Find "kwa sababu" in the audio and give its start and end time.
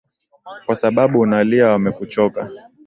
0.65-1.19